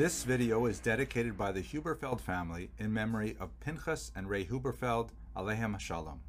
This 0.00 0.24
video 0.24 0.64
is 0.64 0.78
dedicated 0.78 1.36
by 1.36 1.52
the 1.52 1.60
Huberfeld 1.60 2.22
family 2.22 2.70
in 2.78 2.90
memory 2.90 3.36
of 3.38 3.50
Pinchas 3.60 4.10
and 4.16 4.30
Ray 4.30 4.46
Huberfeld, 4.46 5.10
Alehem 5.36 5.78
Shalom. 5.78 6.22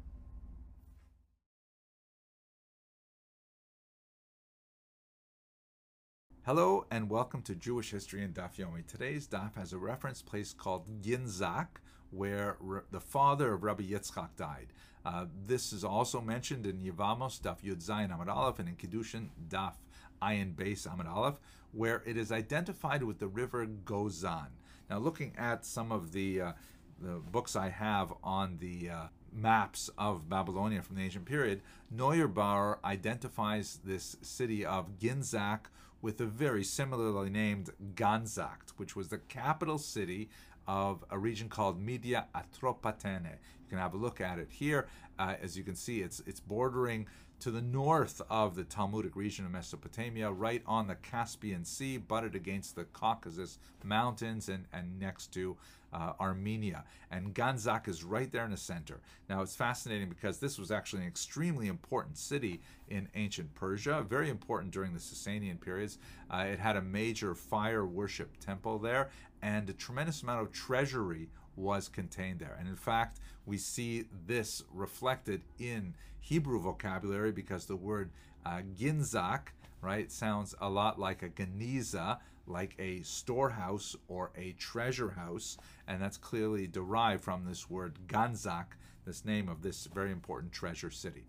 Hello 6.44 6.84
and 6.90 7.08
welcome 7.08 7.40
to 7.40 7.54
Jewish 7.54 7.92
History 7.92 8.22
in 8.22 8.34
Daf 8.34 8.56
Yomi. 8.56 8.86
Today's 8.86 9.26
Daf 9.26 9.54
has 9.54 9.72
a 9.72 9.78
reference 9.78 10.20
place 10.20 10.52
called 10.52 11.00
Ginzak, 11.00 11.68
where 12.12 12.56
the 12.90 13.00
father 13.00 13.54
of 13.54 13.64
Rabbi 13.64 13.84
Yitzchak 13.84 14.36
died. 14.36 14.68
Uh, 15.04 15.26
this 15.46 15.72
is 15.72 15.82
also 15.82 16.20
mentioned 16.20 16.66
in 16.66 16.78
Yevamos 16.78 17.40
Daf 17.40 17.62
Yud 17.62 17.84
Zayin 17.84 18.16
Amud 18.16 18.28
Aleph 18.28 18.60
and 18.60 18.68
in 18.68 18.76
Kiddushin 18.76 19.28
Daf 19.48 19.74
Ayin 20.22 20.54
Beis 20.54 20.86
Amud 20.86 21.12
Aleph, 21.12 21.40
where 21.72 22.02
it 22.06 22.16
is 22.16 22.30
identified 22.30 23.02
with 23.02 23.18
the 23.18 23.26
river 23.26 23.66
Gozan. 23.66 24.48
Now, 24.88 24.98
looking 24.98 25.32
at 25.36 25.64
some 25.64 25.90
of 25.90 26.12
the 26.12 26.40
uh, 26.40 26.52
the 27.00 27.18
books 27.18 27.56
I 27.56 27.68
have 27.68 28.12
on 28.22 28.58
the 28.60 28.90
uh, 28.90 29.02
maps 29.32 29.90
of 29.98 30.28
Babylonia 30.28 30.82
from 30.82 30.96
the 30.96 31.02
ancient 31.02 31.24
period, 31.24 31.62
Neubauer 31.92 32.78
identifies 32.84 33.80
this 33.84 34.16
city 34.22 34.64
of 34.64 34.98
Ginzak 34.98 35.66
with 36.00 36.20
a 36.20 36.26
very 36.26 36.64
similarly 36.64 37.30
named 37.30 37.70
Ganzak, 37.94 38.70
which 38.76 38.94
was 38.94 39.08
the 39.08 39.18
capital 39.18 39.78
city 39.78 40.28
of 40.66 41.04
a 41.10 41.18
region 41.18 41.48
called 41.48 41.80
Media 41.80 42.26
Atropatene. 42.34 43.32
You 43.32 43.68
can 43.68 43.78
have 43.78 43.94
a 43.94 43.98
look 43.98 44.20
at 44.20 44.38
it 44.38 44.48
here. 44.50 44.88
Uh, 45.18 45.34
as 45.42 45.56
you 45.56 45.64
can 45.64 45.74
see, 45.74 46.00
it's 46.00 46.22
it's 46.26 46.40
bordering 46.40 47.06
to 47.40 47.50
the 47.50 47.60
north 47.60 48.22
of 48.30 48.54
the 48.54 48.62
Talmudic 48.62 49.16
region 49.16 49.44
of 49.44 49.50
Mesopotamia, 49.50 50.30
right 50.30 50.62
on 50.64 50.86
the 50.86 50.94
Caspian 50.94 51.64
Sea, 51.64 51.96
butted 51.96 52.36
against 52.36 52.76
the 52.76 52.84
Caucasus 52.84 53.58
Mountains 53.82 54.48
and, 54.48 54.66
and 54.72 55.00
next 55.00 55.32
to 55.34 55.56
uh, 55.92 56.12
Armenia. 56.20 56.84
And 57.10 57.34
Ganzak 57.34 57.88
is 57.88 58.04
right 58.04 58.30
there 58.30 58.44
in 58.44 58.50
the 58.50 58.56
center. 58.56 59.00
Now, 59.28 59.42
it's 59.42 59.54
fascinating 59.54 60.08
because 60.08 60.38
this 60.38 60.58
was 60.58 60.70
actually 60.70 61.02
an 61.02 61.08
extremely 61.08 61.68
important 61.68 62.18
city 62.18 62.60
in 62.88 63.08
ancient 63.14 63.54
Persia, 63.54 64.04
very 64.08 64.30
important 64.30 64.72
during 64.72 64.92
the 64.92 64.98
Sasanian 64.98 65.60
periods. 65.60 65.98
Uh, 66.30 66.44
it 66.48 66.58
had 66.58 66.76
a 66.76 66.82
major 66.82 67.34
fire 67.34 67.86
worship 67.86 68.38
temple 68.40 68.78
there 68.78 69.10
and 69.42 69.68
a 69.68 69.72
tremendous 69.72 70.22
amount 70.22 70.40
of 70.40 70.52
treasury 70.52 71.28
was 71.56 71.88
contained 71.88 72.38
there. 72.38 72.56
And 72.58 72.68
in 72.68 72.76
fact, 72.76 73.18
we 73.44 73.58
see 73.58 74.04
this 74.26 74.62
reflected 74.72 75.42
in 75.58 75.94
Hebrew 76.20 76.60
vocabulary 76.60 77.32
because 77.32 77.66
the 77.66 77.76
word 77.76 78.10
uh, 78.46 78.62
ginzak, 78.78 79.48
right, 79.80 80.10
sounds 80.10 80.54
a 80.60 80.70
lot 80.70 80.98
like 80.98 81.22
a 81.22 81.28
geniza, 81.28 82.18
like 82.46 82.74
a 82.78 83.02
storehouse 83.02 83.96
or 84.08 84.30
a 84.36 84.52
treasure 84.52 85.10
house, 85.10 85.56
and 85.86 86.00
that's 86.00 86.16
clearly 86.16 86.66
derived 86.66 87.22
from 87.22 87.44
this 87.44 87.70
word 87.70 87.98
ganzak, 88.06 88.66
this 89.04 89.24
name 89.24 89.48
of 89.48 89.62
this 89.62 89.88
very 89.92 90.12
important 90.12 90.52
treasure 90.52 90.90
city. 90.90 91.24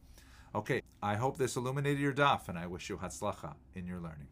Okay, 0.56 0.82
I 1.02 1.16
hope 1.16 1.38
this 1.38 1.56
illuminated 1.56 2.00
your 2.00 2.14
daf, 2.14 2.48
and 2.48 2.58
I 2.58 2.68
wish 2.68 2.90
you 2.90 2.98
hatzlacha 2.98 3.56
in 3.74 3.88
your 3.88 4.00
learning. 4.00 4.28